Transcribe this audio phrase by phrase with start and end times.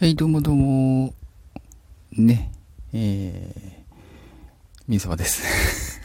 [0.00, 1.14] はい、どうもどうも。
[2.10, 2.50] ね、
[2.92, 3.94] えー、
[4.88, 6.00] みさまです。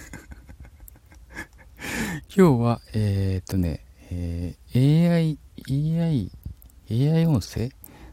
[2.29, 5.39] 今日は、えー、っとね、えー、AI、
[5.97, 6.31] AI、
[6.91, 7.69] AI 音声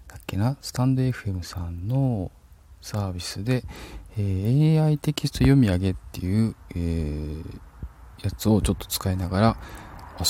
[0.09, 0.57] だっけな？
[0.63, 2.33] スタンド FM さんの
[2.81, 3.63] サービスで、
[4.17, 7.61] えー、AI テキスト読み上げっていう、えー、
[8.23, 9.57] やつをちょっと使いながら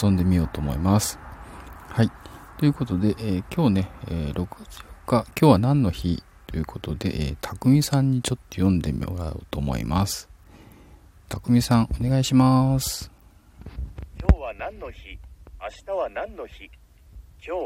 [0.03, 1.21] 遊んでみようと思います。
[1.89, 2.11] はい。
[2.59, 10.29] ということで、えー、今日ね、えー、6月日、今日は何の日ということで、えー、たくみさんにちょっと読んでもらおうと思います。
[11.29, 13.11] たくみさん、お願いします。
[14.19, 15.19] 今日は何の日？
[15.61, 16.71] 明日は何の日？
[17.47, 17.57] 今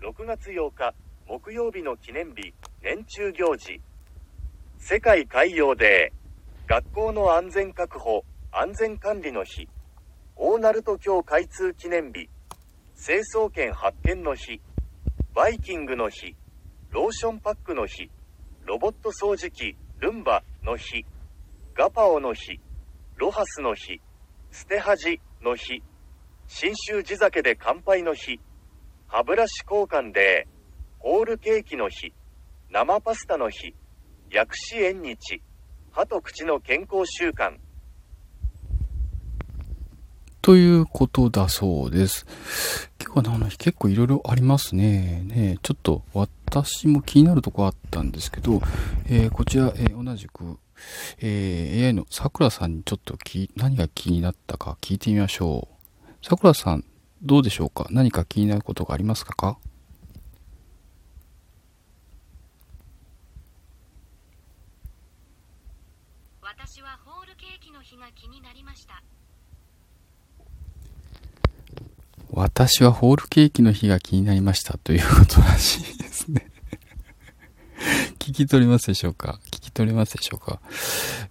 [0.00, 0.94] 日、6月8日、
[1.28, 3.80] 木曜日の記念日、年中行事。
[4.78, 6.68] 世界海洋デー。
[6.68, 9.68] 学校の安全確保、安全管理の日。
[10.36, 12.28] 大鳴門橋開通記念日。
[12.94, 14.60] 成層圏発見の日。
[15.34, 16.34] バイキングの日。
[16.92, 18.10] ローションパックの日、
[18.66, 21.06] ロボット掃除機、ルンバの日、
[21.74, 22.60] ガパオの日、
[23.16, 24.02] ロハスの日、
[24.50, 25.82] ステハジの日、
[26.46, 28.40] 信州地酒で乾杯の日、
[29.06, 30.46] 歯ブラシ交換デー、
[30.98, 32.12] ホールケーキの日、
[32.70, 33.74] 生パスタの日、
[34.28, 35.40] 薬師縁日、
[35.92, 37.56] 歯と口の健康習慣、
[40.52, 42.26] ということだそうです。
[43.02, 45.22] 今日はの日結構いろいろありますね。
[45.24, 48.60] ねちょっと私も気になるとこあったんですけど、
[49.06, 50.58] えー、こちら、えー、同じく、
[51.20, 53.16] えー、AI の桜さんにちょっと
[53.56, 56.06] 何が気になったか聞いてみましょう。
[56.20, 56.84] 桜さん、
[57.22, 57.86] どうでしょうか？
[57.90, 59.56] 何か気になることがありますか？
[66.42, 69.02] 私はホールケーキの日が気になりました。
[72.54, 76.48] 私はホールケーキの日が気になりましたということらしいですね
[78.18, 79.40] 聞き取りますでしょうか？
[79.50, 80.60] 聞き取れますでしょうか？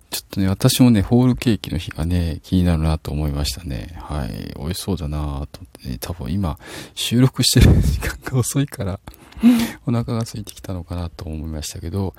[0.09, 3.95] ちょっとね、私もね、ホールケーキの日がね、気になるなと思いましたね。
[4.01, 4.53] はい。
[4.59, 5.47] 美味しそうだなと思っ
[5.83, 6.59] てね、多分今、
[6.93, 8.99] 収録してる時間が遅いから
[9.87, 12.13] お腹が空いてきたのかなと思いましたけど、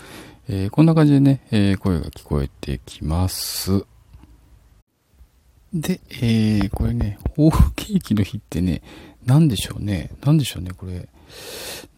[0.49, 3.85] えー、こんな感じでね、えー、声が聞こえてきます。
[5.75, 8.83] で、えー、これね、ホールケーキの日ってね、
[9.25, 10.11] 何でしょうね。
[10.23, 11.09] 何でしょうね、これ。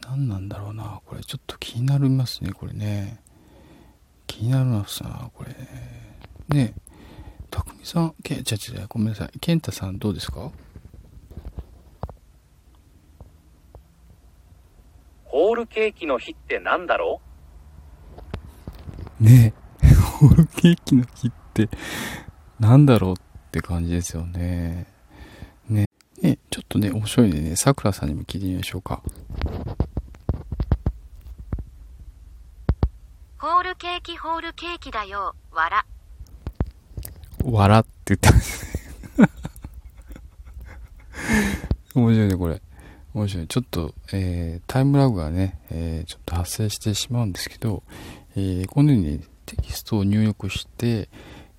[0.07, 1.01] 何なんだろうな。
[1.05, 3.21] これちょっと気になりますね、これね。
[4.29, 5.55] 気になりますな、これ。
[6.57, 6.75] ね。
[7.51, 9.39] たくみさん、け、ちゃちゃ、ごめんなさい。
[9.41, 10.53] 健太さんどうですか？
[15.25, 17.21] ホールケーキの日って何だろ
[19.21, 19.25] う？
[19.25, 19.53] ね
[20.21, 21.69] ホールケーキの日って
[22.61, 23.15] 何だろうっ
[23.55, 24.87] て感じですよね。
[25.69, 25.87] ね。
[26.21, 29.01] ね、ちょっとね、面白いんでね、さくらさんにも聞いてみましょうか。
[33.39, 35.87] ホールケーキホールケーキだよ、わら。
[37.45, 39.29] わらって言ったんですね。
[41.95, 42.61] 面白いね、これ。
[43.13, 43.47] 面白い。
[43.47, 47.85] ちょっと、えー、タイムラグがね、えー、ちょっと発生してしまうんですけど、
[48.35, 51.09] えー、このようにテキストを入力して、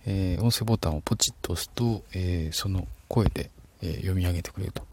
[0.05, 3.49] えー、音声ボタンをポチッと押すと、えー、その声で、
[3.81, 4.83] えー、読み上げてくれると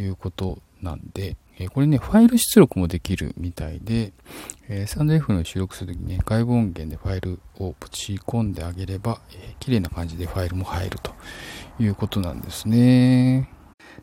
[0.00, 4.12] いうことなんで、えこれね、ファイル出力もできるみたいで、
[4.68, 11.12] えー、スタンド F の収録するときにね、外部音源でファイルをプチ込んであげれば、えー、綺麗な感じでファイルも入ると
[11.78, 13.48] いうことなんですね。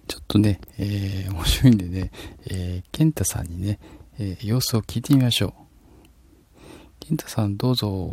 [0.08, 2.12] ちょっとね、えー、面白いんでね、
[2.48, 3.80] えー、ケンタさんにね、
[4.20, 6.60] えー、様子を聞いてみましょう。
[7.00, 8.12] ケンタさんどうぞ。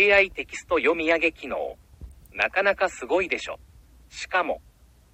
[0.00, 1.76] AI テキスト読み上げ機能。
[2.32, 3.58] なかなかすごいでしょ。
[4.08, 4.62] しかも、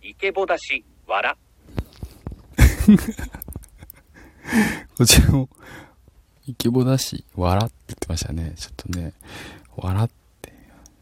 [0.01, 1.37] イケボだし、わら。
[4.97, 5.49] こちらも、
[6.47, 8.53] イケボだし、わらって言ってましたね。
[8.57, 9.13] ちょっとね、
[9.77, 10.11] わらっ
[10.41, 10.53] て、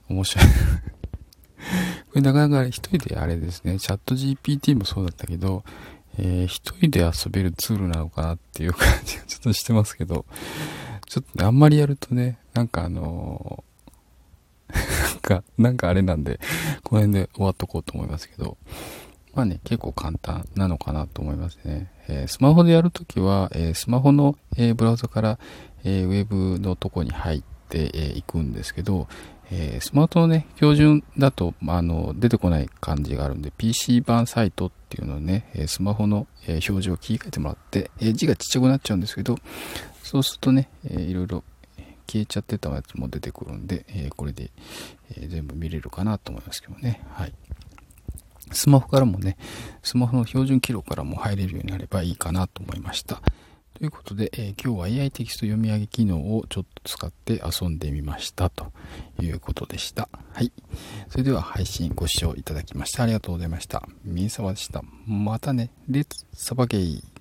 [0.08, 0.46] 面白い。
[2.08, 5.62] これなかなか一人であれですね、チャット GPT もそうだったけど、
[6.18, 10.24] えー、一人で遊べるツールなのかなっていう感じがちょっとしてますけど、
[11.06, 13.73] ちょっとね、あんまりやるとね、なんかあのー、
[15.24, 16.38] か、 なんかあれなんで、
[16.84, 18.56] この辺で終わっとこうと思いますけど、
[19.34, 21.90] まあね、結構簡単なのかなと思いますね。
[22.06, 25.38] えー、スマホでやるときは、えー、スマホの、えー、ブラウザから、
[25.86, 29.06] えウェブのとこに入ってい、えくんですけど、
[29.50, 39.36] えスマートのね、標準だと、まあ、あの、出てこない感じがあるんで、PC 版サイトっていうのをね、スマホの、え表示を切り替えてもらって、え字がちっちゃくなっちゃうんですけど、
[40.02, 41.44] そうするとね、えー、いろいろ
[42.06, 44.50] 消えちゃってたやつも出てくるんで、えー、これで、
[45.16, 47.02] え、全部見れるかなと思いますけどね。
[47.10, 47.34] はい。
[48.52, 49.36] スマホからもね、
[49.82, 53.22] スマホの標準記録からも入れるようになればいいかなと思いました。
[53.74, 58.72] ということで、えー、今日は AI テキスト読み上げ機能をちょっと使って遊んでみましたと
[59.20, 60.08] いうことでした。
[60.32, 60.52] はい。
[61.08, 63.82] それでは配信ご視聴いただきましてありがとうございました。
[64.04, 64.82] ミンサワでした。
[65.06, 65.70] またね。
[65.88, 67.13] レッツサバゲイ。